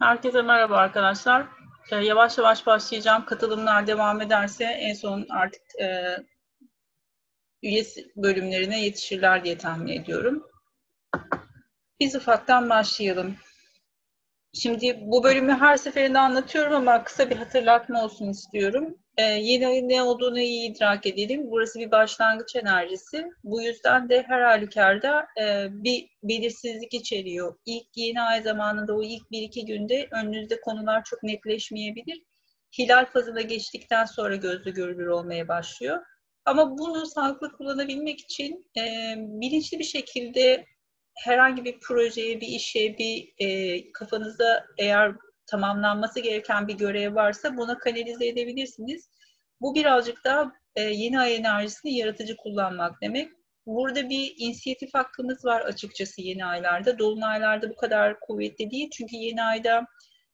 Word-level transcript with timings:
Herkese 0.00 0.42
merhaba 0.42 0.76
arkadaşlar. 0.76 1.46
Ee, 1.92 1.96
yavaş 1.96 2.38
yavaş 2.38 2.66
başlayacağım. 2.66 3.24
Katılımlar 3.24 3.86
devam 3.86 4.20
ederse 4.20 4.64
en 4.64 4.94
son 4.94 5.26
artık 5.30 5.62
e, 5.80 6.16
üye 7.62 7.84
bölümlerine 8.16 8.84
yetişirler 8.84 9.44
diye 9.44 9.58
tahmin 9.58 10.00
ediyorum. 10.00 10.46
Biz 12.00 12.14
ufaktan 12.14 12.70
başlayalım. 12.70 13.36
Şimdi 14.52 14.98
bu 15.00 15.24
bölümü 15.24 15.52
her 15.52 15.76
seferinde 15.76 16.18
anlatıyorum 16.18 16.74
ama 16.74 17.04
kısa 17.04 17.30
bir 17.30 17.36
hatırlatma 17.36 18.04
olsun 18.04 18.28
istiyorum. 18.28 18.98
Ee, 19.18 19.22
yeni 19.22 19.88
ne 19.88 20.02
olduğunu 20.02 20.40
iyi 20.40 20.70
idrak 20.70 21.06
edelim. 21.06 21.50
Burası 21.50 21.78
bir 21.78 21.90
başlangıç 21.90 22.56
enerjisi. 22.56 23.26
Bu 23.44 23.62
yüzden 23.62 24.08
de 24.08 24.22
her 24.22 24.40
halükarda 24.40 25.26
e, 25.40 25.66
bir 25.70 26.08
belirsizlik 26.22 26.94
içeriyor. 26.94 27.58
İlk 27.66 27.86
yeni 27.96 28.22
ay 28.22 28.42
zamanında 28.42 28.96
o 28.96 29.02
ilk 29.02 29.30
bir 29.30 29.42
iki 29.42 29.66
günde 29.66 30.08
önünüzde 30.10 30.60
konular 30.60 31.04
çok 31.04 31.22
netleşmeyebilir. 31.22 32.22
Hilal 32.78 33.06
fazına 33.06 33.40
geçtikten 33.40 34.04
sonra 34.04 34.36
gözle 34.36 34.70
görülür 34.70 35.06
olmaya 35.06 35.48
başlıyor. 35.48 36.02
Ama 36.44 36.78
bunu 36.78 37.06
sağlıklı 37.06 37.52
kullanabilmek 37.52 38.20
için 38.20 38.70
e, 38.78 39.14
bilinçli 39.18 39.78
bir 39.78 39.84
şekilde 39.84 40.66
herhangi 41.14 41.64
bir 41.64 41.80
projeye, 41.80 42.40
bir 42.40 42.48
işe, 42.48 42.98
bir 42.98 43.34
e, 43.38 43.92
kafanızda 43.92 44.66
eğer 44.78 45.12
tamamlanması 45.46 46.20
gereken 46.20 46.68
bir 46.68 46.74
görev 46.74 47.14
varsa 47.14 47.56
buna 47.56 47.78
kanalize 47.78 48.26
edebilirsiniz. 48.26 49.10
Bu 49.60 49.74
birazcık 49.74 50.24
daha 50.24 50.52
e, 50.74 50.82
yeni 50.82 51.20
ay 51.20 51.36
enerjisini 51.36 51.96
yaratıcı 51.96 52.36
kullanmak 52.36 53.02
demek. 53.02 53.32
Burada 53.66 54.08
bir 54.10 54.34
inisiyatif 54.38 54.94
hakkımız 54.94 55.44
var 55.44 55.60
açıkçası 55.60 56.22
yeni 56.22 56.44
aylarda. 56.44 56.98
Dolunaylarda 56.98 57.70
bu 57.70 57.76
kadar 57.76 58.20
kuvvetli 58.20 58.70
değil. 58.70 58.90
Çünkü 58.90 59.16
yeni 59.16 59.42
ayda 59.42 59.86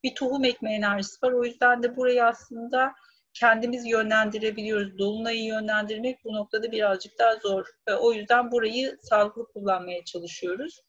bir 0.04 0.14
tohum 0.14 0.44
ekme 0.44 0.74
enerjisi 0.74 1.26
var. 1.26 1.32
O 1.32 1.44
yüzden 1.44 1.82
de 1.82 1.96
burayı 1.96 2.24
aslında 2.24 2.92
kendimiz 3.34 3.86
yönlendirebiliyoruz. 3.86 4.98
Dolunayı 4.98 5.44
yönlendirmek 5.44 6.24
bu 6.24 6.34
noktada 6.34 6.72
birazcık 6.72 7.18
daha 7.18 7.36
zor. 7.36 7.66
O 8.00 8.12
yüzden 8.12 8.50
burayı 8.50 8.98
sağlıklı 9.02 9.46
kullanmaya 9.46 10.04
çalışıyoruz. 10.04 10.80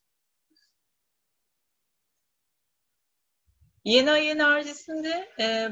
Yeni 3.84 4.12
ay 4.12 4.30
enerjisinde 4.30 5.30
e, 5.39 5.70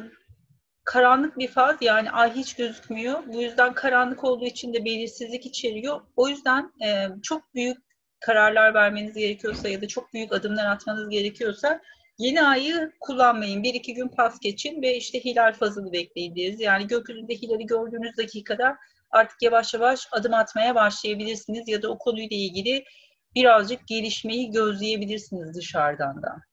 karanlık 0.84 1.38
bir 1.38 1.48
faz 1.48 1.78
yani 1.82 2.12
ay 2.12 2.36
hiç 2.36 2.54
gözükmüyor. 2.56 3.24
Bu 3.28 3.42
yüzden 3.42 3.74
karanlık 3.74 4.24
olduğu 4.24 4.46
için 4.46 4.74
de 4.74 4.86
belirsizlik 4.86 5.46
içeriyor. 5.46 6.02
O 6.16 6.28
yüzden 6.28 6.72
e, 6.86 7.08
çok 7.24 7.56
büyük 7.56 7.78
kararlar 8.20 8.74
vermeniz 8.74 9.14
gerekiyorsa 9.14 9.70
ya 9.70 9.82
da 9.82 9.88
çok 9.88 10.14
büyük 10.14 10.34
adımlar 10.34 10.66
atmanız 10.66 11.10
gerekiyorsa 11.10 11.82
yeni 12.18 12.44
ayı 12.44 12.92
kullanmayın. 13.00 13.64
Bir 13.64 13.74
iki 13.74 13.94
gün 13.94 14.08
pas 14.08 14.40
geçin 14.40 14.82
ve 14.82 14.98
işte 14.98 15.20
hilal 15.26 15.54
fazını 15.54 15.94
bekleyin 15.94 16.36
deriz. 16.36 16.62
Yani 16.62 16.88
gökyüzünde 16.88 17.34
hilali 17.34 17.66
gördüğünüz 17.66 18.18
dakikada 18.18 18.78
artık 19.12 19.42
yavaş 19.42 19.74
yavaş 19.74 20.08
adım 20.12 20.34
atmaya 20.34 20.76
başlayabilirsiniz 20.76 21.68
ya 21.68 21.82
da 21.82 21.90
o 21.90 21.98
konuyla 21.98 22.38
ilgili 22.38 22.84
birazcık 23.36 23.88
gelişmeyi 23.88 24.52
gözleyebilirsiniz 24.52 25.56
dışarıdan 25.56 26.24
da. 26.24 26.51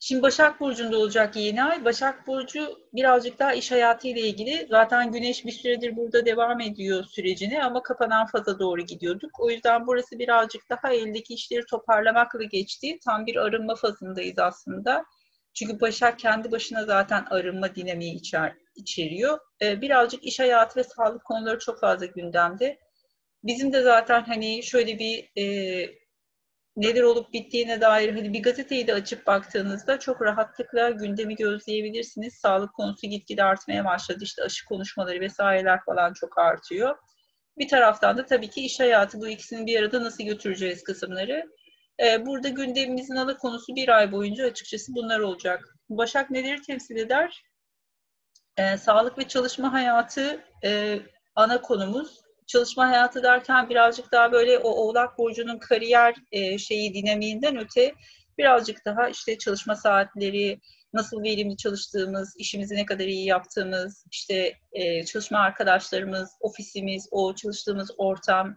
Şimdi 0.00 0.22
Başak 0.22 0.60
Burcu'nda 0.60 0.98
olacak 0.98 1.36
yeni 1.36 1.62
ay. 1.62 1.84
Başak 1.84 2.26
Burcu 2.26 2.78
birazcık 2.92 3.38
daha 3.38 3.54
iş 3.54 3.72
hayatı 3.72 4.08
ile 4.08 4.20
ilgili. 4.20 4.66
Zaten 4.70 5.12
Güneş 5.12 5.44
bir 5.44 5.52
süredir 5.52 5.96
burada 5.96 6.26
devam 6.26 6.60
ediyor 6.60 7.04
sürecini 7.04 7.64
ama 7.64 7.82
kapanan 7.82 8.26
faza 8.26 8.58
doğru 8.58 8.80
gidiyorduk. 8.80 9.40
O 9.40 9.50
yüzden 9.50 9.86
burası 9.86 10.18
birazcık 10.18 10.62
daha 10.70 10.92
eldeki 10.92 11.34
işleri 11.34 11.66
toparlamakla 11.66 12.42
geçti. 12.44 12.98
Tam 13.04 13.26
bir 13.26 13.36
arınma 13.36 13.74
fazındayız 13.74 14.38
aslında. 14.38 15.04
Çünkü 15.54 15.80
Başak 15.80 16.18
kendi 16.18 16.52
başına 16.52 16.84
zaten 16.84 17.24
arınma 17.30 17.74
dinamiği 17.74 18.14
içer, 18.14 18.52
içeriyor. 18.76 19.38
Ee, 19.62 19.80
birazcık 19.80 20.24
iş 20.24 20.40
hayatı 20.40 20.80
ve 20.80 20.84
sağlık 20.84 21.24
konuları 21.24 21.58
çok 21.58 21.80
fazla 21.80 22.06
gündemde. 22.06 22.78
Bizim 23.44 23.72
de 23.72 23.82
zaten 23.82 24.22
hani 24.22 24.62
şöyle 24.62 24.98
bir 24.98 25.30
e, 25.42 25.44
neler 26.78 27.02
olup 27.02 27.32
bittiğine 27.32 27.80
dair 27.80 28.14
hani 28.14 28.32
bir 28.32 28.42
gazeteyi 28.42 28.86
de 28.86 28.94
açıp 28.94 29.26
baktığınızda 29.26 29.98
çok 29.98 30.22
rahatlıkla 30.22 30.90
gündemi 30.90 31.36
gözleyebilirsiniz. 31.36 32.34
Sağlık 32.34 32.74
konusu 32.74 33.06
gitgide 33.06 33.44
artmaya 33.44 33.84
başladı. 33.84 34.18
İşte 34.22 34.42
aşı 34.42 34.66
konuşmaları 34.66 35.20
vesaireler 35.20 35.80
falan 35.84 36.12
çok 36.12 36.38
artıyor. 36.38 36.96
Bir 37.58 37.68
taraftan 37.68 38.16
da 38.16 38.26
tabii 38.26 38.50
ki 38.50 38.64
iş 38.64 38.80
hayatı 38.80 39.20
bu 39.20 39.28
ikisini 39.28 39.66
bir 39.66 39.80
arada 39.80 40.04
nasıl 40.04 40.24
götüreceğiz 40.24 40.84
kısımları. 40.84 41.44
Ee, 42.02 42.26
burada 42.26 42.48
gündemimizin 42.48 43.16
ana 43.16 43.36
konusu 43.36 43.76
bir 43.76 43.88
ay 43.88 44.12
boyunca 44.12 44.46
açıkçası 44.46 44.94
bunlar 44.94 45.20
olacak. 45.20 45.76
Başak 45.88 46.30
neleri 46.30 46.62
temsil 46.62 46.96
eder? 46.96 47.42
Ee, 48.56 48.76
sağlık 48.76 49.18
ve 49.18 49.28
çalışma 49.28 49.72
hayatı 49.72 50.40
e, 50.64 51.00
ana 51.34 51.60
konumuz 51.60 52.20
çalışma 52.48 52.88
hayatı 52.88 53.22
derken 53.22 53.68
birazcık 53.68 54.12
daha 54.12 54.32
böyle 54.32 54.58
o 54.58 54.70
Oğlak 54.70 55.18
Burcu'nun 55.18 55.58
kariyer 55.58 56.14
e, 56.32 56.58
şeyi 56.58 56.94
dinamiğinden 56.94 57.56
öte 57.56 57.94
birazcık 58.38 58.84
daha 58.84 59.08
işte 59.08 59.38
çalışma 59.38 59.76
saatleri, 59.76 60.60
nasıl 60.92 61.22
verimli 61.22 61.56
çalıştığımız, 61.56 62.34
işimizi 62.38 62.74
ne 62.74 62.86
kadar 62.86 63.04
iyi 63.04 63.26
yaptığımız, 63.26 64.04
işte 64.10 64.54
e, 64.72 65.04
çalışma 65.04 65.38
arkadaşlarımız, 65.38 66.30
ofisimiz, 66.40 67.08
o 67.10 67.34
çalıştığımız 67.34 67.90
ortam, 67.98 68.56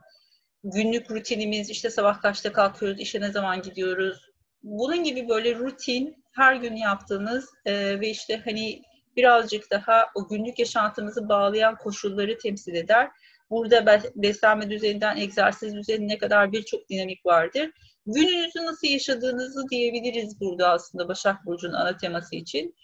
günlük 0.64 1.12
rutinimiz, 1.12 1.70
işte 1.70 1.90
sabah 1.90 2.22
kaçta 2.22 2.54
kalkıyoruz, 2.54 3.00
işe 3.00 3.22
ne 3.22 3.32
zaman 3.32 3.62
gidiyoruz. 3.62 4.30
Bunun 4.64 5.04
gibi 5.04 5.30
böyle 5.30 5.56
rutin, 5.56 6.24
her 6.32 6.56
gün 6.56 6.76
yaptığımız 6.76 7.50
e, 7.66 8.00
ve 8.00 8.10
işte 8.10 8.42
hani 8.46 8.82
birazcık 9.16 9.72
daha 9.72 10.06
o 10.16 10.28
günlük 10.28 10.60
yaşantımızı 10.60 11.30
bağlayan 11.30 11.78
koşulları 11.78 12.38
temsil 12.38 12.76
eder. 12.76 13.10
Burada 13.52 14.04
beslenme 14.16 14.70
düzeninden 14.70 15.18
egzersiz 15.18 15.76
düzenine 15.76 16.18
kadar 16.18 16.52
birçok 16.52 16.90
dinamik 16.90 17.26
vardır. 17.26 17.72
Gününüzü 18.06 18.66
nasıl 18.66 18.88
yaşadığınızı 18.88 19.70
diyebiliriz 19.70 20.40
burada 20.40 20.70
aslında 20.70 21.08
Başak 21.08 21.46
Burcu'nun 21.46 21.74
ana 21.74 21.98
teması 21.98 22.36
için. 22.36 22.76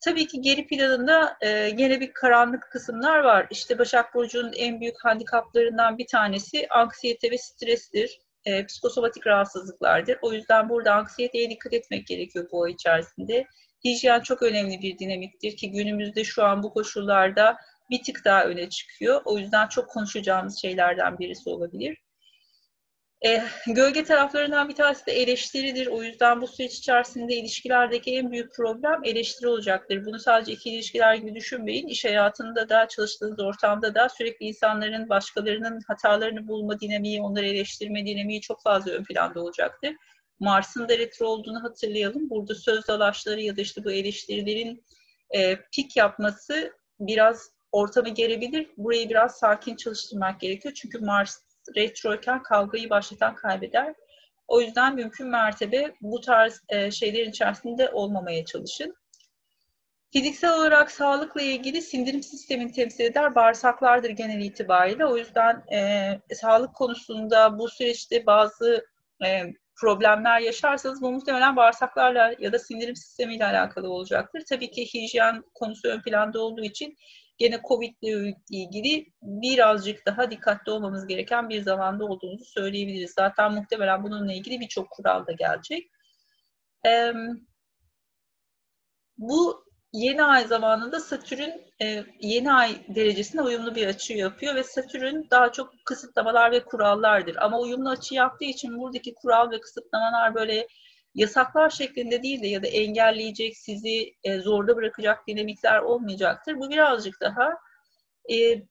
Tabii 0.00 0.26
ki 0.26 0.40
geri 0.40 0.66
planında 0.66 1.36
e, 1.40 1.70
gene 1.70 2.00
bir 2.00 2.12
karanlık 2.12 2.62
kısımlar 2.62 3.18
var. 3.18 3.46
İşte 3.50 3.78
Başak 3.78 4.14
Burcu'nun 4.14 4.52
en 4.56 4.80
büyük 4.80 5.04
handikaplarından 5.04 5.98
bir 5.98 6.06
tanesi 6.06 6.68
anksiyete 6.68 7.30
ve 7.30 7.38
strestir. 7.38 8.20
E, 8.44 8.66
psikosomatik 8.66 9.26
rahatsızlıklardır. 9.26 10.18
O 10.22 10.32
yüzden 10.32 10.68
burada 10.68 10.94
anksiyeteye 10.94 11.50
dikkat 11.50 11.72
etmek 11.72 12.06
gerekiyor 12.06 12.48
bu 12.52 12.64
ay 12.64 12.72
içerisinde. 12.72 13.46
Hijyen 13.84 14.20
çok 14.20 14.42
önemli 14.42 14.80
bir 14.82 14.98
dinamiktir 14.98 15.56
ki 15.56 15.70
günümüzde 15.70 16.24
şu 16.24 16.44
an 16.44 16.62
bu 16.62 16.72
koşullarda 16.72 17.56
bir 17.90 18.02
tık 18.02 18.24
daha 18.24 18.44
öne 18.44 18.68
çıkıyor. 18.68 19.22
O 19.24 19.38
yüzden 19.38 19.68
çok 19.68 19.88
konuşacağımız 19.88 20.62
şeylerden 20.62 21.18
birisi 21.18 21.50
olabilir. 21.50 21.96
E, 23.26 23.42
gölge 23.66 24.04
taraflarından 24.04 24.68
bir 24.68 24.74
tanesi 24.74 25.06
de 25.06 25.12
eleştiridir. 25.12 25.86
O 25.86 26.02
yüzden 26.02 26.40
bu 26.40 26.46
süreç 26.46 26.74
içerisinde 26.74 27.34
ilişkilerdeki 27.34 28.16
en 28.16 28.32
büyük 28.32 28.54
problem 28.54 29.00
eleştiri 29.04 29.48
olacaktır. 29.48 30.04
Bunu 30.04 30.18
sadece 30.18 30.52
iki 30.52 30.70
ilişkiler 30.70 31.14
gibi 31.14 31.34
düşünmeyin. 31.34 31.86
İş 31.86 32.04
hayatında 32.04 32.68
da, 32.68 32.88
çalıştığınız 32.88 33.40
ortamda 33.40 33.94
da 33.94 34.08
sürekli 34.08 34.46
insanların, 34.46 35.08
başkalarının 35.08 35.80
hatalarını 35.88 36.48
bulma 36.48 36.80
dinamiği, 36.80 37.22
onları 37.22 37.46
eleştirme 37.46 38.06
dinamiği 38.06 38.40
çok 38.40 38.62
fazla 38.62 38.92
ön 38.92 39.04
planda 39.04 39.40
olacaktır. 39.40 39.92
Mars'ın 40.40 40.88
da 40.88 40.98
retro 40.98 41.26
olduğunu 41.26 41.62
hatırlayalım. 41.62 42.30
Burada 42.30 42.54
söz 42.54 42.88
dalaşları 42.88 43.40
ya 43.40 43.56
da 43.56 43.60
işte 43.60 43.84
bu 43.84 43.92
eleştirilerin 43.92 44.84
e, 45.30 45.56
pik 45.72 45.96
yapması 45.96 46.72
biraz 47.00 47.55
ortamı 47.76 48.08
gerebilir. 48.08 48.70
Burayı 48.76 49.08
biraz 49.08 49.38
sakin 49.38 49.76
çalıştırmak 49.76 50.40
gerekiyor. 50.40 50.74
Çünkü 50.74 50.98
Mars 50.98 51.38
retroyken 51.76 52.42
kavgayı 52.42 52.90
başlatan 52.90 53.34
kaybeder. 53.34 53.94
O 54.48 54.60
yüzden 54.60 54.94
mümkün 54.94 55.26
mertebe 55.26 55.94
bu 56.00 56.20
tarz 56.20 56.62
e, 56.68 56.90
şeylerin 56.90 57.30
içerisinde 57.30 57.90
olmamaya 57.90 58.44
çalışın. 58.44 58.96
Fiziksel 60.12 60.58
olarak 60.58 60.90
sağlıkla 60.90 61.42
ilgili 61.42 61.82
sindirim 61.82 62.22
sistemini 62.22 62.72
temsil 62.72 63.04
eder 63.04 63.34
bağırsaklardır 63.34 64.10
genel 64.10 64.40
itibariyle. 64.40 65.06
O 65.06 65.16
yüzden 65.16 65.64
e, 65.72 66.10
sağlık 66.34 66.74
konusunda 66.74 67.58
bu 67.58 67.68
süreçte 67.68 68.26
bazı 68.26 68.86
e, 69.24 69.42
problemler 69.80 70.40
yaşarsanız 70.40 71.02
bu 71.02 71.12
muhtemelen 71.12 71.56
bağırsaklarla 71.56 72.34
ya 72.38 72.52
da 72.52 72.58
sindirim 72.58 72.96
sistemiyle 72.96 73.44
alakalı 73.44 73.88
olacaktır. 73.88 74.42
Tabii 74.48 74.70
ki 74.70 74.94
hijyen 74.94 75.42
konusu 75.54 75.88
ön 75.88 76.00
planda 76.00 76.40
olduğu 76.40 76.64
için 76.64 76.96
gene 77.38 77.60
Covid 77.68 77.94
ile 78.02 78.34
ilgili 78.50 79.06
birazcık 79.22 80.06
daha 80.06 80.30
dikkatli 80.30 80.72
olmamız 80.72 81.06
gereken 81.06 81.48
bir 81.48 81.62
zamanda 81.62 82.04
olduğumuzu 82.04 82.44
söyleyebiliriz. 82.44 83.10
Zaten 83.10 83.52
muhtemelen 83.52 84.02
bununla 84.02 84.32
ilgili 84.32 84.60
birçok 84.60 84.90
kural 84.90 85.26
da 85.26 85.32
gelecek. 85.32 85.90
Bu 89.18 89.66
yeni 89.92 90.24
ay 90.24 90.44
zamanında 90.44 91.00
Satürn 91.00 91.50
e, 91.82 92.04
yeni 92.20 92.52
ay 92.52 92.76
derecesine 92.88 93.42
uyumlu 93.42 93.74
bir 93.74 93.86
açı 93.86 94.12
yapıyor 94.12 94.54
ve 94.54 94.62
Satürn 94.62 95.30
daha 95.30 95.52
çok 95.52 95.72
kısıtlamalar 95.84 96.52
ve 96.52 96.64
kurallardır. 96.64 97.36
Ama 97.36 97.60
uyumlu 97.60 97.90
açı 97.90 98.14
yaptığı 98.14 98.44
için 98.44 98.78
buradaki 98.78 99.14
kural 99.14 99.50
ve 99.50 99.60
kısıtlamalar 99.60 100.34
böyle 100.34 100.66
yasaklar 101.16 101.70
şeklinde 101.70 102.22
değil 102.22 102.42
de 102.42 102.46
ya 102.46 102.62
da 102.62 102.66
engelleyecek, 102.66 103.56
sizi 103.56 104.14
e, 104.24 104.38
zorda 104.38 104.76
bırakacak 104.76 105.26
dinamikler 105.26 105.78
olmayacaktır. 105.78 106.56
Bu 106.56 106.70
birazcık 106.70 107.20
daha 107.20 107.58
e, 108.32 108.62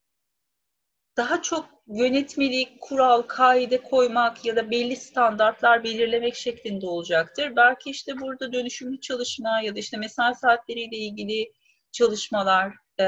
daha 1.17 1.41
çok 1.41 1.69
yönetmelik, 1.87 2.81
kural, 2.81 3.21
kaide 3.21 3.83
koymak 3.83 4.45
ya 4.45 4.55
da 4.55 4.71
belli 4.71 4.95
standartlar 4.95 5.83
belirlemek 5.83 6.35
şeklinde 6.35 6.87
olacaktır. 6.87 7.55
Belki 7.55 7.89
işte 7.89 8.19
burada 8.19 8.53
dönüşümlü 8.53 9.01
çalışma 9.01 9.61
ya 9.61 9.75
da 9.75 9.79
işte 9.79 9.97
mesai 9.97 10.35
saatleriyle 10.35 10.97
ilgili 10.97 11.51
çalışmalar 11.91 12.73
e, 12.99 13.05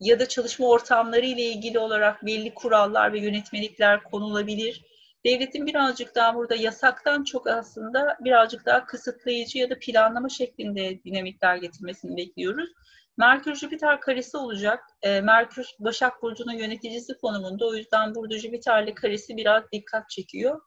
ya 0.00 0.20
da 0.20 0.28
çalışma 0.28 0.66
ortamları 0.68 1.26
ile 1.26 1.42
ilgili 1.42 1.78
olarak 1.78 2.26
belli 2.26 2.54
kurallar 2.54 3.12
ve 3.12 3.20
yönetmelikler 3.20 4.02
konulabilir. 4.02 4.84
Devletin 5.26 5.66
birazcık 5.66 6.14
daha 6.14 6.34
burada 6.34 6.54
yasaktan 6.54 7.24
çok 7.24 7.46
aslında 7.46 8.16
birazcık 8.20 8.66
daha 8.66 8.86
kısıtlayıcı 8.86 9.58
ya 9.58 9.70
da 9.70 9.78
planlama 9.78 10.28
şeklinde 10.28 11.04
dinamikler 11.04 11.56
getirmesini 11.56 12.16
bekliyoruz. 12.16 12.70
Merkür 13.16 13.54
Jüpiter 13.54 14.00
karesi 14.00 14.36
olacak. 14.36 14.84
E, 15.02 15.20
Merkür 15.20 15.66
Başak 15.78 16.22
Burcu'nun 16.22 16.52
yöneticisi 16.52 17.18
konumunda. 17.18 17.66
O 17.66 17.74
yüzden 17.74 18.14
burada 18.14 18.38
Jüpiter'le 18.38 18.94
karesi 18.94 19.36
biraz 19.36 19.64
dikkat 19.72 20.10
çekiyor. 20.10 20.60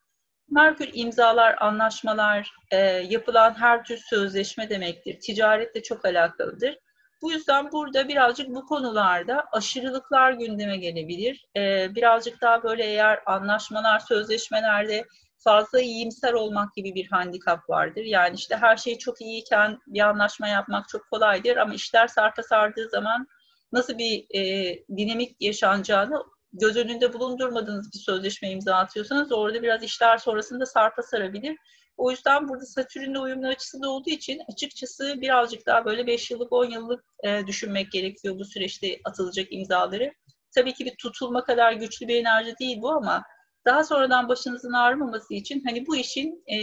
Merkür 0.49 0.89
imzalar, 0.93 1.55
anlaşmalar, 1.59 2.51
e, 2.71 2.77
yapılan 2.85 3.53
her 3.53 3.83
tür 3.83 3.97
sözleşme 3.97 4.69
demektir. 4.69 5.19
Ticaretle 5.19 5.83
çok 5.83 6.05
alakalıdır. 6.05 6.77
Bu 7.23 7.31
yüzden 7.31 7.71
burada 7.71 8.07
birazcık 8.07 8.49
bu 8.49 8.65
konularda 8.65 9.45
aşırılıklar 9.51 10.31
gündeme 10.31 10.77
gelebilir. 10.77 11.45
Ee, 11.57 11.95
birazcık 11.95 12.41
daha 12.41 12.63
böyle 12.63 12.83
eğer 12.83 13.19
anlaşmalar, 13.25 13.99
sözleşmelerde 13.99 15.05
fazla 15.37 15.81
iyimser 15.81 16.33
olmak 16.33 16.75
gibi 16.75 16.95
bir 16.95 17.07
handikap 17.07 17.69
vardır. 17.69 18.03
Yani 18.03 18.35
işte 18.35 18.57
her 18.57 18.77
şey 18.77 18.97
çok 18.97 19.21
iyiyken 19.21 19.79
bir 19.87 19.99
anlaşma 19.99 20.47
yapmak 20.47 20.89
çok 20.89 21.09
kolaydır 21.11 21.57
ama 21.57 21.73
işler 21.73 22.07
sarpa 22.07 22.43
sardığı 22.43 22.89
zaman 22.89 23.27
nasıl 23.71 23.97
bir 23.97 24.25
e, 24.29 24.75
dinamik 24.97 25.35
yaşanacağını 25.39 26.23
göz 26.53 26.77
önünde 26.77 27.13
bulundurmadığınız 27.13 27.93
bir 27.93 27.99
sözleşme 27.99 28.49
imza 28.49 28.75
atıyorsanız 28.75 29.31
orada 29.31 29.63
biraz 29.63 29.83
işler 29.83 30.17
sonrasında 30.17 30.65
sarpa 30.65 31.01
sarabilir. 31.01 31.57
O 31.97 32.11
yüzden 32.11 32.49
burada 32.49 32.65
Satürn'le 32.65 33.15
uyumlu 33.15 33.47
açısı 33.47 33.81
da 33.81 33.89
olduğu 33.89 34.09
için 34.09 34.41
açıkçası 34.51 35.21
birazcık 35.21 35.65
daha 35.65 35.85
böyle 35.85 36.07
5 36.07 36.31
yıllık 36.31 36.53
10 36.53 36.65
yıllık 36.65 37.03
e, 37.23 37.47
düşünmek 37.47 37.91
gerekiyor 37.91 38.39
bu 38.39 38.45
süreçte 38.45 38.99
atılacak 39.03 39.47
imzaları. 39.49 40.13
Tabii 40.55 40.73
ki 40.73 40.85
bir 40.85 40.95
tutulma 40.95 41.43
kadar 41.43 41.73
güçlü 41.73 42.07
bir 42.07 42.15
enerji 42.15 42.55
değil 42.59 42.81
bu 42.81 42.91
ama 42.91 43.23
daha 43.65 43.83
sonradan 43.83 44.29
başınızın 44.29 44.73
ağrımaması 44.73 45.33
için 45.33 45.63
hani 45.65 45.87
bu 45.87 45.95
işin 45.95 46.43
e, 46.53 46.57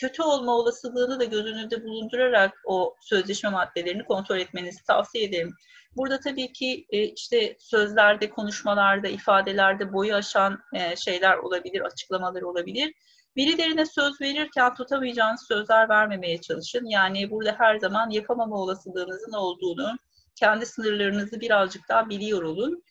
kötü 0.00 0.22
olma 0.22 0.56
olasılığını 0.56 1.20
da 1.20 1.24
göz 1.24 1.46
önünde 1.46 1.84
bulundurarak 1.84 2.52
o 2.66 2.94
sözleşme 3.00 3.50
maddelerini 3.50 4.04
kontrol 4.04 4.38
etmenizi 4.38 4.84
tavsiye 4.84 5.24
ederim. 5.24 5.54
Burada 5.96 6.20
tabii 6.20 6.52
ki 6.52 6.86
e, 6.90 7.04
işte 7.04 7.56
sözlerde, 7.58 8.30
konuşmalarda, 8.30 9.08
ifadelerde 9.08 9.92
boyu 9.92 10.14
aşan 10.14 10.58
e, 10.74 10.96
şeyler 10.96 11.36
olabilir, 11.36 11.80
açıklamalar 11.80 12.42
olabilir. 12.42 12.94
Birilerine 13.36 13.86
söz 13.86 14.20
verirken 14.20 14.74
tutamayacağınız 14.74 15.44
sözler 15.48 15.88
vermemeye 15.88 16.40
çalışın. 16.40 16.86
Yani 16.86 17.30
burada 17.30 17.54
her 17.58 17.78
zaman 17.78 18.10
yapamama 18.10 18.56
olasılığınızın 18.56 19.32
olduğunu, 19.32 19.96
kendi 20.36 20.66
sınırlarınızı 20.66 21.40
birazcık 21.40 21.88
daha 21.88 22.08
biliyor 22.08 22.42
olun. 22.42 22.82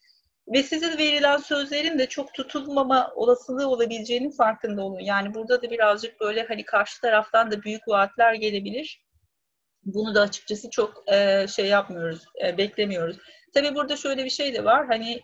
Ve 0.54 0.64
size 0.64 0.98
verilen 0.98 1.38
sözlerin 1.38 2.00
de 2.00 2.06
çok 2.06 2.34
tutulmama 2.34 3.12
olasılığı 3.16 3.70
olabileceğinin 3.70 4.32
farkında 4.32 4.84
olun. 4.84 5.00
Yani 5.00 5.34
burada 5.34 5.62
da 5.62 5.72
birazcık 5.72 6.20
böyle 6.20 6.44
hani 6.48 6.66
karşı 6.66 7.02
taraftan 7.02 7.52
da 7.52 7.64
büyük 7.64 7.88
vaatler 7.88 8.34
gelebilir. 8.34 9.04
Bunu 9.84 10.16
da 10.16 10.22
açıkçası 10.22 10.70
çok 10.70 11.04
şey 11.50 11.66
yapmıyoruz, 11.66 12.26
beklemiyoruz. 12.58 13.18
Tabii 13.54 13.76
burada 13.76 13.96
şöyle 13.96 14.26
bir 14.26 14.30
şey 14.30 14.54
de 14.54 14.64
var. 14.64 14.88
Hani 14.88 15.22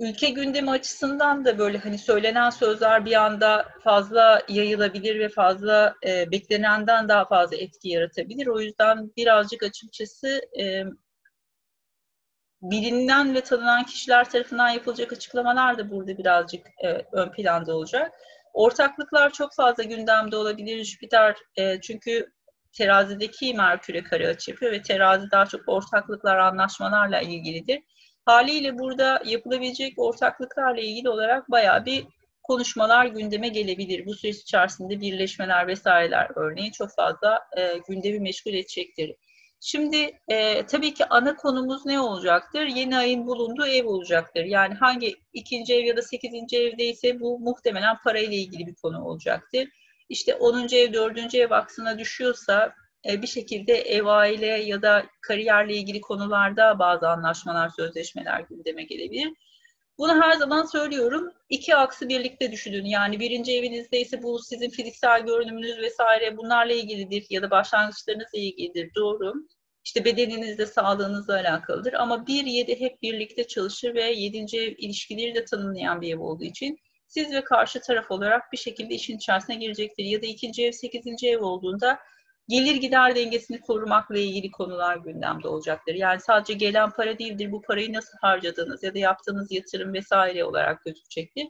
ülke 0.00 0.30
gündemi 0.30 0.70
açısından 0.70 1.44
da 1.44 1.58
böyle 1.58 1.78
hani 1.78 1.98
söylenen 1.98 2.50
sözler 2.50 3.04
bir 3.04 3.24
anda 3.24 3.68
fazla 3.84 4.42
yayılabilir 4.48 5.18
ve 5.18 5.28
fazla 5.28 5.94
e, 6.06 6.30
beklenenden 6.30 7.08
daha 7.08 7.24
fazla 7.24 7.56
etki 7.56 7.88
yaratabilir. 7.88 8.46
O 8.46 8.60
yüzden 8.60 9.12
birazcık 9.16 9.62
açıkçası 9.62 10.40
e, 10.60 10.84
bilinen 12.62 13.34
ve 13.34 13.40
tanınan 13.40 13.84
kişiler 13.84 14.30
tarafından 14.30 14.68
yapılacak 14.68 15.12
açıklamalar 15.12 15.78
da 15.78 15.90
burada 15.90 16.18
birazcık 16.18 16.66
e, 16.84 17.06
ön 17.12 17.30
planda 17.30 17.76
olacak. 17.76 18.12
Ortaklıklar 18.52 19.32
çok 19.32 19.54
fazla 19.54 19.82
gündemde 19.82 20.36
olabilir. 20.36 20.84
Jüpiter 20.84 21.36
e, 21.56 21.80
çünkü 21.80 22.32
terazideki 22.72 23.54
Merkür'e 23.54 24.02
kare 24.04 24.28
açı 24.28 24.50
yapıyor 24.50 24.72
ve 24.72 24.82
terazi 24.82 25.30
daha 25.30 25.46
çok 25.46 25.60
ortaklıklar, 25.66 26.36
anlaşmalarla 26.36 27.20
ilgilidir. 27.20 27.82
Haliyle 28.24 28.78
burada 28.78 29.22
yapılabilecek 29.24 29.98
ortaklıklarla 29.98 30.80
ilgili 30.80 31.08
olarak 31.08 31.50
bayağı 31.50 31.84
bir 31.84 32.06
konuşmalar 32.42 33.06
gündeme 33.06 33.48
gelebilir. 33.48 34.06
Bu 34.06 34.14
süreç 34.14 34.36
içerisinde 34.36 35.00
birleşmeler 35.00 35.66
vesaireler 35.66 36.30
örneğin 36.36 36.70
çok 36.70 36.90
fazla 36.94 37.40
e, 37.56 37.78
gündemi 37.88 38.20
meşgul 38.20 38.50
edecektir. 38.50 39.16
Şimdi 39.60 40.18
e, 40.28 40.66
tabii 40.66 40.94
ki 40.94 41.06
ana 41.06 41.36
konumuz 41.36 41.86
ne 41.86 42.00
olacaktır? 42.00 42.66
Yeni 42.66 42.96
ayın 42.96 43.26
bulunduğu 43.26 43.66
ev 43.66 43.86
olacaktır. 43.86 44.44
Yani 44.44 44.74
hangi 44.74 45.16
ikinci 45.32 45.74
ev 45.74 45.84
ya 45.84 45.96
da 45.96 46.02
sekizinci 46.02 46.58
evdeyse 46.58 47.20
bu 47.20 47.38
muhtemelen 47.38 47.96
parayla 48.04 48.36
ilgili 48.36 48.66
bir 48.66 48.74
konu 48.74 49.04
olacaktır. 49.04 49.68
İşte 50.08 50.34
10. 50.34 50.68
ev, 50.74 50.92
4. 50.92 51.34
ev 51.34 51.50
aksına 51.50 51.98
düşüyorsa 51.98 52.74
bir 53.04 53.26
şekilde 53.26 53.74
ev, 53.74 54.04
aile 54.06 54.46
ya 54.46 54.82
da 54.82 55.06
kariyerle 55.22 55.76
ilgili 55.76 56.00
konularda 56.00 56.78
bazı 56.78 57.08
anlaşmalar, 57.08 57.68
sözleşmeler 57.68 58.40
gündeme 58.40 58.82
gelebilir. 58.82 59.32
Bunu 59.98 60.22
her 60.22 60.32
zaman 60.32 60.64
söylüyorum. 60.64 61.32
İki 61.48 61.76
aksı 61.76 62.08
birlikte 62.08 62.52
düşünün. 62.52 62.84
Yani 62.84 63.20
birinci 63.20 63.52
evinizde 63.52 64.00
ise 64.00 64.22
bu 64.22 64.38
sizin 64.38 64.70
fiziksel 64.70 65.24
görünümünüz 65.24 65.78
vesaire 65.78 66.36
bunlarla 66.36 66.72
ilgilidir 66.72 67.26
ya 67.30 67.42
da 67.42 67.50
başlangıçlarınızla 67.50 68.38
ilgilidir. 68.38 68.94
Doğru. 68.94 69.34
İşte 69.84 70.04
bedeninizle, 70.04 70.66
sağlığınızla 70.66 71.34
alakalıdır. 71.34 71.92
Ama 71.92 72.26
bir 72.26 72.44
yedi 72.44 72.80
hep 72.80 73.02
birlikte 73.02 73.46
çalışır 73.46 73.94
ve 73.94 74.04
yedinci 74.04 74.60
ev 74.60 74.74
ilişkileri 74.78 75.34
de 75.34 75.44
tanımlayan 75.44 76.00
bir 76.00 76.14
ev 76.14 76.20
olduğu 76.20 76.44
için 76.44 76.78
siz 77.06 77.32
ve 77.32 77.44
karşı 77.44 77.80
taraf 77.80 78.10
olarak 78.10 78.52
bir 78.52 78.58
şekilde 78.58 78.94
işin 78.94 79.16
içerisine 79.16 79.56
girecektir. 79.56 80.04
Ya 80.04 80.22
da 80.22 80.26
ikinci 80.26 80.66
ev, 80.66 80.72
sekizinci 80.72 81.28
ev 81.28 81.40
olduğunda 81.40 81.98
gelir 82.50 82.76
gider 82.76 83.14
dengesini 83.16 83.60
korumakla 83.60 84.18
ilgili 84.18 84.50
konular 84.50 84.96
gündemde 84.96 85.48
olacaktır. 85.48 85.94
Yani 85.94 86.20
sadece 86.20 86.52
gelen 86.52 86.90
para 86.90 87.18
değildir, 87.18 87.52
bu 87.52 87.62
parayı 87.62 87.92
nasıl 87.92 88.18
harcadığınız 88.20 88.82
ya 88.82 88.94
da 88.94 88.98
yaptığınız 88.98 89.52
yatırım 89.52 89.92
vesaire 89.92 90.44
olarak 90.44 90.84
gözükecektir. 90.84 91.46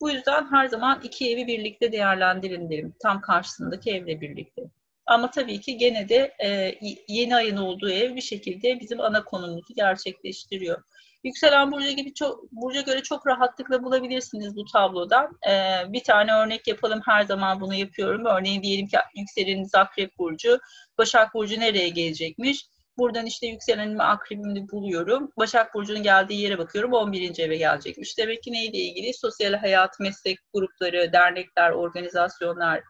Bu 0.00 0.10
yüzden 0.10 0.50
her 0.50 0.66
zaman 0.66 1.00
iki 1.02 1.30
evi 1.30 1.46
birlikte 1.46 1.92
değerlendirin 1.92 2.70
derim. 2.70 2.94
Tam 3.02 3.20
karşısındaki 3.20 3.90
evle 3.90 4.20
birlikte. 4.20 4.62
Ama 5.06 5.30
tabii 5.30 5.60
ki 5.60 5.76
gene 5.76 6.08
de 6.08 6.34
e, 6.44 6.78
yeni 7.08 7.36
ayın 7.36 7.56
olduğu 7.56 7.90
ev 7.90 8.16
bir 8.16 8.20
şekilde 8.20 8.80
bizim 8.80 9.00
ana 9.00 9.24
konumuzu 9.24 9.74
gerçekleştiriyor. 9.74 10.82
Yükselen 11.24 11.72
burcu 11.72 11.90
gibi 11.90 12.14
çok 12.14 12.52
burca 12.52 12.80
göre 12.80 13.02
çok 13.02 13.26
rahatlıkla 13.26 13.84
bulabilirsiniz 13.84 14.56
bu 14.56 14.64
tablodan. 14.64 15.38
Ee, 15.48 15.92
bir 15.92 16.04
tane 16.04 16.32
örnek 16.32 16.68
yapalım. 16.68 17.00
Her 17.04 17.22
zaman 17.22 17.60
bunu 17.60 17.74
yapıyorum. 17.74 18.24
Örneğin 18.24 18.62
diyelim 18.62 18.86
ki 18.86 18.96
yükseleniniz 19.16 19.74
Akrep 19.74 20.18
burcu, 20.18 20.58
Başak 20.98 21.34
burcu 21.34 21.60
nereye 21.60 21.88
gelecekmiş? 21.88 22.66
Buradan 22.98 23.26
işte 23.26 23.46
yükselenimi 23.46 24.02
akrebimde 24.02 24.68
buluyorum. 24.72 25.32
Başak 25.36 25.74
Burcu'nun 25.74 26.02
geldiği 26.02 26.40
yere 26.40 26.58
bakıyorum. 26.58 26.92
11. 26.92 27.38
eve 27.38 27.56
gelecekmiş. 27.56 28.18
Demek 28.18 28.42
ki 28.42 28.52
neyle 28.52 28.78
ilgili? 28.78 29.14
Sosyal 29.14 29.52
hayat, 29.52 30.00
meslek 30.00 30.38
grupları, 30.54 31.12
dernekler, 31.12 31.70
organizasyonlar 31.70 32.82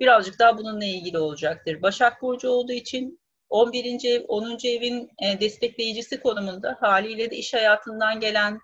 birazcık 0.00 0.38
daha 0.38 0.58
bununla 0.58 0.84
ilgili 0.84 1.18
olacaktır. 1.18 1.82
Başak 1.82 2.22
Burcu 2.22 2.48
olduğu 2.48 2.72
için 2.72 3.20
11. 3.54 4.04
ev, 4.04 4.24
10. 4.28 4.58
evin 4.64 5.10
e, 5.22 5.40
destekleyicisi 5.40 6.20
konumunda 6.20 6.76
haliyle 6.80 7.30
de 7.30 7.36
iş 7.36 7.54
hayatından 7.54 8.20
gelen 8.20 8.60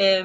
e, 0.00 0.22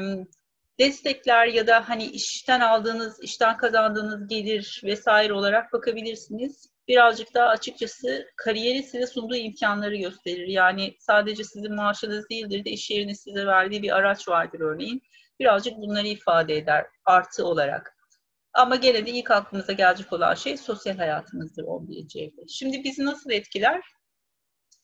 destekler 0.79 1.47
ya 1.47 1.67
da 1.67 1.89
hani 1.89 2.05
işten 2.05 2.59
aldığınız, 2.59 3.23
işten 3.23 3.57
kazandığınız 3.57 4.27
gelir 4.27 4.81
vesaire 4.83 5.33
olarak 5.33 5.73
bakabilirsiniz. 5.73 6.69
Birazcık 6.87 7.33
daha 7.33 7.47
açıkçası 7.47 8.25
kariyeri 8.35 8.83
size 8.83 9.07
sunduğu 9.07 9.35
imkanları 9.35 9.95
gösterir. 9.95 10.47
Yani 10.47 10.95
sadece 10.99 11.43
sizin 11.43 11.75
maaşınız 11.75 12.29
değildir 12.29 12.65
de 12.65 12.69
iş 12.69 12.91
yerinin 12.91 13.13
size 13.13 13.45
verdiği 13.45 13.83
bir 13.83 13.95
araç 13.95 14.27
vardır 14.27 14.59
örneğin. 14.59 15.01
Birazcık 15.39 15.77
bunları 15.77 16.07
ifade 16.07 16.57
eder 16.57 16.85
artı 17.05 17.45
olarak. 17.45 17.97
Ama 18.53 18.75
gene 18.75 19.05
de 19.05 19.11
ilk 19.11 19.31
aklımıza 19.31 19.73
gelecek 19.73 20.13
olan 20.13 20.33
şey 20.33 20.57
sosyal 20.57 20.97
hayatımızdır 20.97 21.63
11. 21.63 21.97
evde. 22.15 22.47
Şimdi 22.47 22.83
bizi 22.83 23.05
nasıl 23.05 23.31
etkiler? 23.31 23.81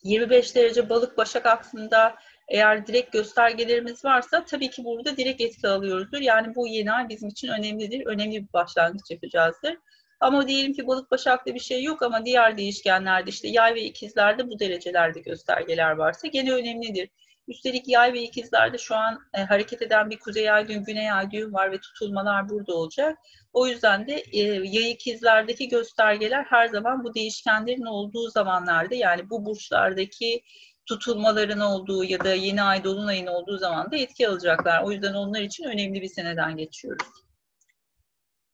25 0.02 0.56
derece 0.56 0.88
balık 0.88 1.16
başak 1.16 1.46
aksında 1.46 2.16
eğer 2.48 2.86
direkt 2.86 3.12
göstergelerimiz 3.12 4.04
varsa 4.04 4.44
tabii 4.44 4.70
ki 4.70 4.84
burada 4.84 5.16
direkt 5.16 5.40
etki 5.40 5.68
alıyoruzdur. 5.68 6.20
Yani 6.20 6.54
bu 6.54 6.66
yeni 6.66 6.92
ay 6.92 7.08
bizim 7.08 7.28
için 7.28 7.48
önemlidir. 7.48 8.06
Önemli 8.06 8.42
bir 8.42 8.52
başlangıç 8.52 9.10
yapacağızdır. 9.10 9.76
Ama 10.20 10.48
diyelim 10.48 10.72
ki 10.72 10.86
balık 10.86 11.10
başaklı 11.10 11.54
bir 11.54 11.60
şey 11.60 11.82
yok 11.82 12.02
ama 12.02 12.24
diğer 12.24 12.58
değişkenlerde 12.58 13.30
işte 13.30 13.48
yay 13.48 13.74
ve 13.74 13.82
ikizlerde 13.82 14.48
bu 14.48 14.58
derecelerde 14.58 15.20
göstergeler 15.20 15.90
varsa 15.90 16.28
gene 16.28 16.52
önemlidir. 16.52 17.08
Üstelik 17.48 17.88
yay 17.88 18.12
ve 18.12 18.22
ikizlerde 18.22 18.78
şu 18.78 18.96
an 18.96 19.18
e, 19.34 19.42
hareket 19.42 19.82
eden 19.82 20.10
bir 20.10 20.18
kuzey 20.18 20.50
ay 20.50 20.68
düğüm, 20.68 20.84
güney 20.84 21.12
ay 21.12 21.30
düğüm 21.30 21.52
var 21.54 21.72
ve 21.72 21.80
tutulmalar 21.80 22.48
burada 22.48 22.74
olacak. 22.74 23.18
O 23.52 23.66
yüzden 23.66 24.06
de 24.06 24.14
e, 24.32 24.38
yay 24.64 24.90
ikizlerdeki 24.90 25.68
göstergeler 25.68 26.44
her 26.44 26.68
zaman 26.68 27.04
bu 27.04 27.14
değişkenlerin 27.14 27.86
olduğu 27.86 28.30
zamanlarda 28.30 28.94
yani 28.94 29.30
bu 29.30 29.44
burçlardaki 29.44 30.42
tutulmaların 30.86 31.60
olduğu 31.60 32.04
ya 32.04 32.24
da 32.24 32.34
yeni 32.34 32.62
ay 32.62 32.84
dolunayın 32.84 33.26
olduğu 33.26 33.58
zaman 33.58 33.90
da 33.90 33.96
etki 33.96 34.28
alacaklar. 34.28 34.82
O 34.82 34.92
yüzden 34.92 35.14
onlar 35.14 35.40
için 35.40 35.64
önemli 35.64 36.02
bir 36.02 36.08
seneden 36.08 36.56
geçiyoruz. 36.56 37.06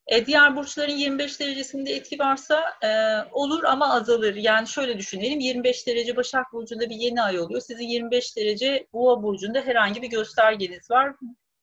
E, 0.06 0.26
diğer 0.26 0.56
burçların 0.56 0.96
25 0.96 1.40
derecesinde 1.40 1.92
etki 1.92 2.18
varsa 2.18 2.64
e, 2.82 2.88
olur 3.32 3.64
ama 3.64 3.94
azalır. 3.94 4.34
Yani 4.34 4.68
şöyle 4.68 4.98
düşünelim 4.98 5.40
25 5.40 5.86
derece 5.86 6.16
Başak 6.16 6.52
Burcu'nda 6.52 6.90
bir 6.90 6.96
yeni 6.96 7.22
ay 7.22 7.40
oluyor. 7.40 7.60
Sizin 7.60 7.84
25 7.84 8.36
derece 8.36 8.86
Boğa 8.92 9.22
Burcu'nda 9.22 9.60
herhangi 9.60 10.02
bir 10.02 10.10
göstergeniz 10.10 10.90
var. 10.90 11.14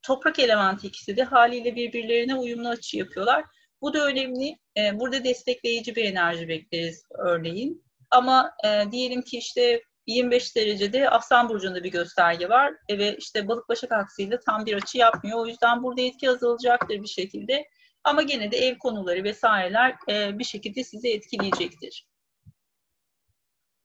Toprak 0.02 0.38
elementi 0.38 0.86
ikisi 0.86 1.16
de 1.16 1.22
haliyle 1.22 1.76
birbirlerine 1.76 2.34
uyumlu 2.34 2.68
açı 2.68 2.98
yapıyorlar. 2.98 3.44
Bu 3.80 3.94
da 3.94 4.06
önemli. 4.06 4.56
E, 4.76 5.00
burada 5.00 5.24
destekleyici 5.24 5.96
bir 5.96 6.04
enerji 6.04 6.48
bekleriz 6.48 7.04
örneğin. 7.18 7.84
Ama 8.10 8.50
e, 8.64 8.92
diyelim 8.92 9.22
ki 9.22 9.38
işte 9.38 9.82
25 10.06 10.56
derecede 10.56 11.10
Aslan 11.10 11.48
Burcu'nda 11.48 11.84
bir 11.84 11.90
gösterge 11.90 12.48
var 12.48 12.74
ve 12.90 13.16
işte 13.16 13.48
Balık 13.48 13.68
Başak 13.68 13.92
aksıyla 13.92 14.40
tam 14.40 14.66
bir 14.66 14.74
açı 14.74 14.98
yapmıyor. 14.98 15.38
O 15.38 15.46
yüzden 15.46 15.82
burada 15.82 16.00
etki 16.00 16.30
azalacaktır 16.30 17.02
bir 17.02 17.08
şekilde. 17.08 17.64
Ama 18.04 18.22
gene 18.22 18.50
de 18.52 18.56
ev 18.56 18.78
konuları 18.78 19.24
vesaireler 19.24 19.96
e, 20.08 20.38
bir 20.38 20.44
şekilde 20.44 20.84
sizi 20.84 21.08
etkileyecektir. 21.08 22.06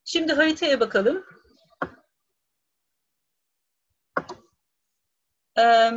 Şimdi 0.05 0.33
haritaya 0.33 0.79
bakalım. 0.79 1.25
Ee, 5.59 5.91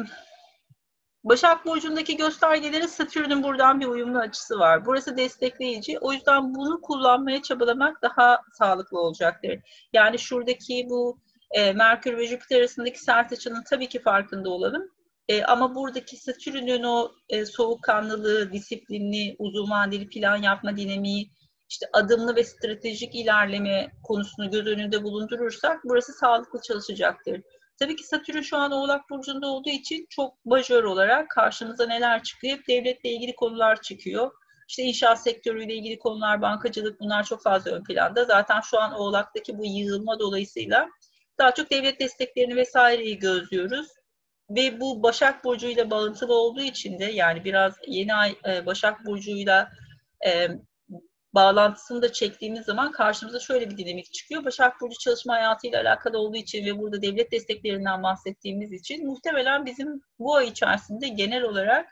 Başak 1.25 1.67
Burcu'ndaki 1.67 2.17
göstergeleri 2.17 2.89
Satürn'ün 2.89 3.43
buradan 3.43 3.81
bir 3.81 3.87
uyumlu 3.87 4.19
açısı 4.19 4.59
var. 4.59 4.87
Burası 4.87 5.17
destekleyici. 5.17 5.99
O 5.99 6.13
yüzden 6.13 6.55
bunu 6.55 6.81
kullanmaya 6.81 7.43
çabalamak 7.43 8.03
daha 8.03 8.43
sağlıklı 8.53 9.01
olacaktır. 9.01 9.61
Yani 9.93 10.19
şuradaki 10.19 10.87
bu 10.91 11.19
e, 11.51 11.73
Merkür 11.73 12.17
ve 12.17 12.27
Jüpiter 12.27 12.61
arasındaki 12.61 13.01
sert 13.01 13.33
açının 13.33 13.63
tabii 13.71 13.89
ki 13.89 14.03
farkında 14.03 14.51
olalım. 14.51 14.91
E, 15.29 15.45
ama 15.45 15.75
buradaki 15.75 16.17
Satürn'ün 16.17 16.83
o 16.83 17.13
e, 17.29 17.47
soğukkanlılığı, 17.47 18.53
disiplinli, 18.53 19.37
uzun 19.39 19.71
vadeli 19.71 20.09
plan 20.09 20.37
yapma 20.37 20.77
dinamiği, 20.77 21.31
işte 21.69 21.87
adımlı 21.93 22.37
ve 22.37 22.45
stratejik 22.45 23.15
ilerleme 23.15 23.93
konusunu 24.03 24.51
göz 24.51 24.67
önünde 24.67 25.03
bulundurursak 25.03 25.81
burası 25.85 26.13
sağlıklı 26.13 26.61
çalışacaktır. 26.63 27.41
Tabii 27.79 27.97
ki 27.97 28.07
Satürn 28.07 28.41
şu 28.41 28.57
an 28.57 28.73
Oğlak 28.73 29.11
Burcu'nda 29.11 29.47
olduğu 29.47 29.71
için 29.71 30.07
çok 30.11 30.45
majör 30.45 30.85
olarak 30.85 31.31
karşımıza 31.31 31.87
neler 31.87 32.23
çıkıyor? 32.23 32.59
Hep 32.59 32.69
devletle 32.69 33.11
ilgili 33.11 33.35
konular 33.35 33.83
çıkıyor. 33.83 34.31
İşte 34.69 34.83
inşaat 34.83 35.23
sektörüyle 35.23 35.75
ilgili 35.75 35.99
konular, 35.99 36.43
bankacılık 36.43 37.01
bunlar 37.01 37.25
çok 37.25 37.43
fazla 37.43 37.71
ön 37.71 37.85
planda. 37.85 38.25
Zaten 38.25 38.61
şu 38.61 38.79
an 38.79 38.93
Oğlak'taki 38.93 39.59
bu 39.59 39.65
yığılma 39.65 40.19
dolayısıyla 40.19 40.89
daha 41.39 41.55
çok 41.55 41.71
devlet 41.71 42.01
desteklerini 42.01 42.57
vesaireyi 42.57 43.19
gözlüyoruz 43.19 43.87
ve 44.57 44.81
bu 44.81 45.03
Başak 45.03 45.45
Burcu 45.45 45.67
ile 45.67 45.91
bağıntılı 45.91 46.35
olduğu 46.35 46.63
için 46.63 46.99
de 46.99 47.05
yani 47.05 47.45
biraz 47.45 47.75
yeni 47.87 48.15
ay 48.15 48.35
e, 48.49 48.67
Başak 48.67 49.07
Burcu'yla 49.07 49.71
e, 50.27 50.49
bağlantısını 51.35 52.03
da 52.03 52.13
çektiğimiz 52.13 52.65
zaman 52.65 52.93
karşımıza 52.93 53.41
şöyle 53.41 53.71
bir 53.71 53.77
dinamik 53.77 54.13
çıkıyor. 54.13 54.45
Başak 54.45 54.81
Burcu 54.81 54.99
çalışma 54.99 55.35
hayatıyla 55.35 55.81
alakalı 55.81 56.19
olduğu 56.19 56.37
için 56.37 56.67
ve 56.67 56.79
burada 56.79 57.03
devlet 57.03 57.33
desteklerinden 57.33 58.03
bahsettiğimiz 58.03 58.73
için 58.73 59.07
muhtemelen 59.07 59.67
bizim 59.67 60.01
bu 60.19 60.37
ay 60.37 60.49
içerisinde 60.49 61.09
genel 61.09 61.43
olarak 61.43 61.89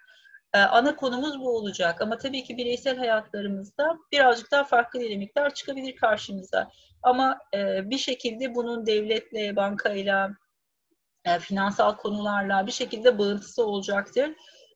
e, 0.55 0.59
ana 0.59 0.97
konumuz 0.97 1.41
bu 1.41 1.57
olacak. 1.57 2.01
Ama 2.01 2.19
tabii 2.19 2.45
ki 2.45 2.57
bireysel 2.57 2.97
hayatlarımızda 2.97 3.99
birazcık 4.13 4.51
daha 4.51 4.65
farklı 4.65 5.01
dinamikler 5.01 5.55
çıkabilir 5.55 5.97
karşımıza. 5.97 6.71
Ama 7.03 7.39
e, 7.55 7.91
bir 7.91 7.99
şekilde 7.99 8.55
bunun 8.55 8.87
devletle, 8.87 9.57
bankayla, 9.57 10.31
finansal 11.41 11.97
konularla 11.97 12.67
bir 12.67 12.73
şekilde 12.73 13.19
bağıntısı 13.19 13.65
olacaktır. 13.65 14.31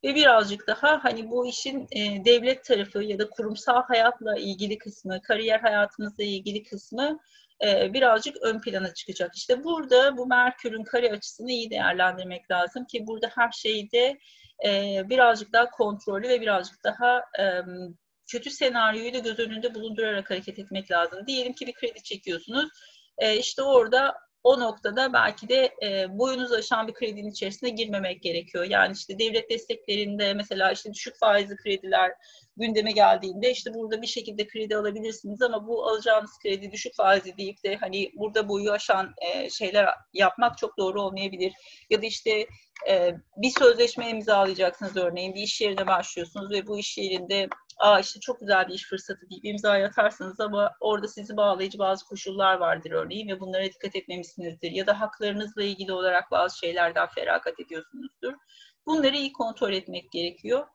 Ve 0.05 0.15
birazcık 0.15 0.67
daha 0.67 1.05
hani 1.05 1.31
bu 1.31 1.47
işin 1.47 1.89
e, 1.93 2.25
devlet 2.25 2.65
tarafı 2.65 3.03
ya 3.03 3.19
da 3.19 3.31
kurumsal 3.31 3.83
hayatla 3.83 4.39
ilgili 4.39 4.79
kısmı, 4.79 5.23
kariyer 5.23 5.61
hayatımızla 5.61 6.25
ilgili 6.25 6.63
kısmı 6.63 7.19
e, 7.65 7.93
birazcık 7.93 8.37
ön 8.43 8.61
plana 8.61 8.95
çıkacak. 8.95 9.37
İşte 9.37 9.65
burada 9.65 10.17
bu 10.17 10.27
Merkür'ün 10.27 10.85
kare 10.85 11.13
açısını 11.13 11.51
iyi 11.51 11.71
değerlendirmek 11.71 12.51
lazım 12.51 12.85
ki 12.85 13.07
burada 13.07 13.31
her 13.35 13.51
şeyde 13.51 14.19
e, 14.65 15.03
birazcık 15.09 15.53
daha 15.53 15.71
kontrollü 15.71 16.29
ve 16.29 16.41
birazcık 16.41 16.85
daha 16.85 17.19
e, 17.19 17.45
kötü 18.27 18.51
senaryoyu 18.51 19.15
da 19.15 19.19
göz 19.19 19.39
önünde 19.39 19.75
bulundurarak 19.75 20.31
hareket 20.31 20.59
etmek 20.59 20.91
lazım. 20.91 21.27
Diyelim 21.27 21.53
ki 21.53 21.67
bir 21.67 21.73
kredi 21.73 22.03
çekiyorsunuz. 22.03 22.71
E, 23.19 23.37
işte 23.37 23.63
orada 23.63 24.15
o 24.45 24.61
noktada 24.61 25.13
belki 25.13 25.49
de 25.49 25.75
e, 25.83 26.19
boyunuz 26.19 26.53
aşan 26.53 26.89
bir 26.89 26.95
kredinin 26.95 27.31
içerisine 27.31 27.71
girmemek 27.71 28.23
gerekiyor. 28.23 28.65
Yani 28.65 28.93
işte 28.93 29.19
devlet 29.19 29.51
desteklerinde 29.51 30.35
mesela 30.35 30.73
işte 30.73 30.93
düşük 30.93 31.19
faizli 31.19 31.57
krediler 31.57 32.13
gündeme 32.57 32.93
geldiğinde 32.93 33.51
işte 33.51 33.75
burada 33.75 34.03
bir 34.03 34.07
şekilde 34.07 34.47
kredi 34.47 34.77
alabilirsiniz 34.77 35.43
ama 35.43 35.67
bu 35.67 35.87
alacağınız 35.87 36.39
kredi 36.43 36.73
düşük 36.73 36.95
faizli 36.95 37.37
deyip 37.37 37.65
de 37.65 37.77
hani 37.77 38.11
burada 38.15 38.49
boyu 38.49 38.73
aşan 38.73 39.15
e, 39.23 39.51
şeyler 39.51 39.89
yapmak 40.13 40.59
çok 40.59 40.79
doğru 40.79 41.03
olmayabilir. 41.03 41.53
Ya 41.91 42.03
da 42.03 42.07
işte 42.07 42.47
e, 42.89 43.15
bir 43.37 43.51
sözleşme 43.51 44.11
imzalayacaksınız 44.11 44.97
örneğin 44.97 45.35
bir 45.35 45.43
iş 45.43 45.61
yerine 45.61 45.87
başlıyorsunuz 45.87 46.51
ve 46.51 46.67
bu 46.67 46.79
iş 46.79 46.99
yerinde 46.99 47.49
aa 47.85 48.01
işte 48.01 48.21
çok 48.21 48.41
güzel 48.41 48.69
bir 48.69 48.75
iş 48.75 48.89
fırsatı 48.89 49.31
deyip 49.31 49.45
imza 49.45 49.73
atarsınız 49.73 50.41
ama 50.41 50.73
orada 50.81 51.09
sizi 51.09 51.37
bağlayıcı 51.37 51.79
bazı 51.79 52.05
koşullar 52.05 52.55
vardır 52.55 52.91
örneğin 52.91 53.29
ve 53.29 53.41
bunlara 53.41 53.65
dikkat 53.65 53.97
etmemişsinizdir. 53.97 54.71
Ya 54.71 54.87
da 54.87 55.01
haklarınızla 55.01 55.63
ilgili 55.63 55.93
olarak 55.93 56.31
bazı 56.31 56.59
şeylerden 56.59 57.09
feragat 57.09 57.61
ediyorsunuzdur. 57.61 58.35
Bunları 58.87 59.17
iyi 59.17 59.33
kontrol 59.33 59.73
etmek 59.73 60.13
gerekiyor. 60.13 60.67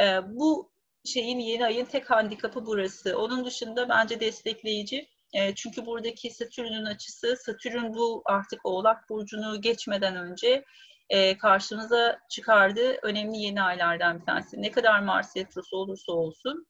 Ee, 0.00 0.18
bu 0.26 0.70
şeyin 1.04 1.38
yeni 1.38 1.64
ayın 1.64 1.84
tek 1.84 2.10
handikapı 2.10 2.66
burası. 2.66 3.18
Onun 3.18 3.44
dışında 3.44 3.88
bence 3.88 4.20
destekleyici. 4.20 5.08
E, 5.32 5.54
çünkü 5.54 5.86
buradaki 5.86 6.30
Satürn'ün 6.30 6.84
açısı, 6.84 7.36
Satürn 7.36 7.94
bu 7.94 8.22
artık 8.24 8.66
Oğlak 8.66 9.08
Burcu'nu 9.10 9.60
geçmeden 9.60 10.16
önce 10.16 10.64
e, 11.08 11.38
karşınıza 11.38 12.18
çıkardığı 12.30 12.92
önemli 13.02 13.38
yeni 13.38 13.62
aylardan 13.62 14.20
bir 14.20 14.24
tanesi. 14.24 14.62
Ne 14.62 14.70
kadar 14.70 15.00
Mars 15.00 15.36
retrosu 15.36 15.76
olursa 15.76 16.12
olsun 16.12 16.66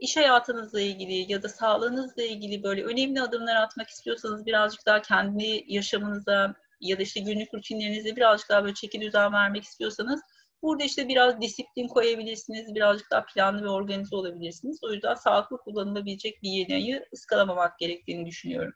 iş 0.00 0.16
hayatınızla 0.16 0.80
ilgili 0.80 1.32
ya 1.32 1.42
da 1.42 1.48
sağlığınızla 1.48 2.22
ilgili 2.22 2.62
böyle 2.62 2.84
önemli 2.84 3.22
adımlar 3.22 3.56
atmak 3.56 3.88
istiyorsanız 3.88 4.46
birazcık 4.46 4.86
daha 4.86 5.02
kendi 5.02 5.64
yaşamınıza 5.68 6.54
ya 6.80 6.98
da 6.98 7.02
işte 7.02 7.20
günlük 7.20 7.54
rutinlerinize 7.54 8.16
birazcık 8.16 8.48
daha 8.50 8.62
böyle 8.62 8.74
çeki 8.74 9.00
düzen 9.00 9.32
vermek 9.32 9.64
istiyorsanız 9.64 10.20
burada 10.62 10.84
işte 10.84 11.08
biraz 11.08 11.40
disiplin 11.40 11.88
koyabilirsiniz, 11.88 12.74
birazcık 12.74 13.10
daha 13.10 13.24
planlı 13.24 13.62
ve 13.62 13.68
organize 13.68 14.16
olabilirsiniz. 14.16 14.78
O 14.84 14.92
yüzden 14.92 15.14
sağlıklı 15.14 15.58
kullanılabilecek 15.58 16.42
bir 16.42 16.50
yeni 16.50 16.74
ayı 16.74 17.06
ıskalamamak 17.12 17.78
gerektiğini 17.78 18.26
düşünüyorum. 18.26 18.72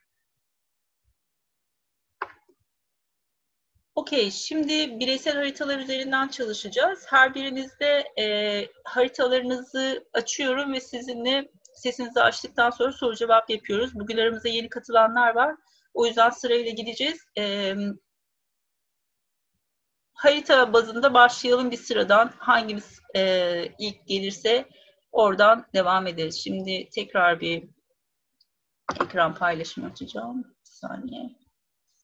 Okey, 3.95 4.31
şimdi 4.31 5.01
bireysel 5.01 5.37
haritalar 5.37 5.79
üzerinden 5.79 6.29
çalışacağız. 6.29 7.05
Her 7.09 7.35
birinizde 7.35 8.05
e, 8.19 8.67
haritalarınızı 8.85 10.09
açıyorum 10.13 10.73
ve 10.73 10.81
sizinle 10.81 11.49
sesinizi 11.75 12.21
açtıktan 12.21 12.71
sonra 12.71 12.93
soru 12.93 13.17
cevap 13.17 13.51
yapıyoruz. 13.51 13.95
Bugün 13.95 14.19
aramızda 14.19 14.49
yeni 14.49 14.69
katılanlar 14.69 15.35
var. 15.35 15.57
O 15.95 16.07
yüzden 16.07 16.31
sırayla 16.31 16.71
gideceğiz. 16.71 17.19
E, 17.39 17.75
harita 20.15 20.73
bazında 20.73 21.15
başlayalım 21.15 21.71
bir 21.71 21.77
sıradan. 21.77 22.33
Hangimiz 22.39 23.01
e, 23.17 23.65
ilk 23.79 24.07
gelirse 24.07 24.69
oradan 25.13 25.67
devam 25.75 26.07
ederiz. 26.07 26.41
Şimdi 26.45 26.89
tekrar 26.89 27.41
bir 27.41 27.69
ekran 29.01 29.35
paylaşımı 29.35 29.87
açacağım. 29.87 30.45
Bir 30.45 30.71
saniye. 30.71 31.42